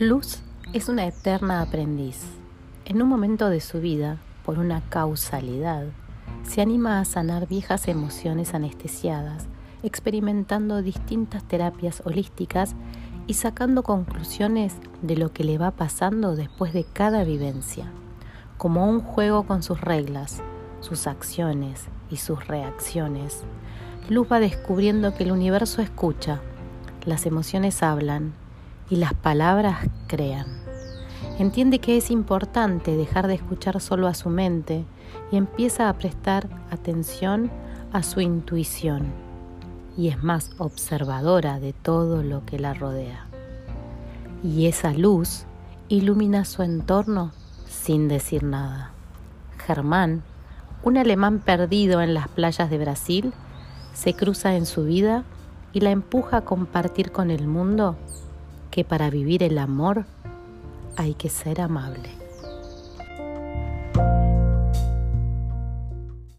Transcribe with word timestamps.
Luz 0.00 0.38
es 0.72 0.88
una 0.88 1.08
eterna 1.08 1.60
aprendiz. 1.60 2.22
En 2.84 3.02
un 3.02 3.08
momento 3.08 3.50
de 3.50 3.60
su 3.60 3.80
vida, 3.80 4.18
por 4.44 4.60
una 4.60 4.80
causalidad, 4.90 5.86
se 6.44 6.60
anima 6.62 7.00
a 7.00 7.04
sanar 7.04 7.48
viejas 7.48 7.88
emociones 7.88 8.54
anestesiadas, 8.54 9.48
experimentando 9.82 10.82
distintas 10.82 11.42
terapias 11.42 12.00
holísticas 12.04 12.76
y 13.26 13.34
sacando 13.34 13.82
conclusiones 13.82 14.76
de 15.02 15.16
lo 15.16 15.32
que 15.32 15.42
le 15.42 15.58
va 15.58 15.72
pasando 15.72 16.36
después 16.36 16.72
de 16.72 16.84
cada 16.84 17.24
vivencia, 17.24 17.90
como 18.56 18.88
un 18.88 19.00
juego 19.00 19.48
con 19.48 19.64
sus 19.64 19.80
reglas, 19.80 20.44
sus 20.78 21.08
acciones 21.08 21.88
y 22.08 22.18
sus 22.18 22.46
reacciones. 22.46 23.42
Luz 24.08 24.28
va 24.30 24.38
descubriendo 24.38 25.12
que 25.16 25.24
el 25.24 25.32
universo 25.32 25.82
escucha, 25.82 26.40
las 27.04 27.26
emociones 27.26 27.82
hablan 27.82 28.32
y 28.90 28.96
las 28.96 29.14
palabras 29.14 29.88
crean. 30.06 30.46
Entiende 31.38 31.78
que 31.78 31.96
es 31.96 32.10
importante 32.10 32.96
dejar 32.96 33.26
de 33.26 33.34
escuchar 33.34 33.80
solo 33.80 34.08
a 34.08 34.14
su 34.14 34.28
mente 34.28 34.84
y 35.30 35.36
empieza 35.36 35.88
a 35.88 35.92
prestar 35.94 36.48
atención 36.70 37.50
a 37.92 38.02
su 38.02 38.20
intuición 38.20 39.12
y 39.96 40.08
es 40.08 40.22
más 40.22 40.52
observadora 40.58 41.58
de 41.58 41.72
todo 41.72 42.22
lo 42.22 42.46
que 42.46 42.58
la 42.58 42.72
rodea. 42.72 43.26
Y 44.44 44.66
esa 44.66 44.92
luz 44.92 45.44
ilumina 45.88 46.44
su 46.44 46.62
entorno 46.62 47.32
sin 47.66 48.06
decir 48.06 48.44
nada. 48.44 48.92
Germán, 49.58 50.22
un 50.84 50.98
alemán 50.98 51.40
perdido 51.40 52.00
en 52.00 52.14
las 52.14 52.28
playas 52.28 52.70
de 52.70 52.78
Brasil, 52.78 53.32
se 53.92 54.14
cruza 54.14 54.54
en 54.54 54.66
su 54.66 54.84
vida 54.84 55.24
y 55.72 55.80
la 55.80 55.90
empuja 55.90 56.38
a 56.38 56.44
compartir 56.44 57.10
con 57.10 57.32
el 57.32 57.48
mundo 57.48 57.96
que 58.78 58.84
para 58.84 59.10
vivir 59.10 59.42
el 59.42 59.58
amor 59.58 60.04
hay 60.96 61.14
que 61.14 61.28
ser 61.28 61.60
amable. 61.60 62.27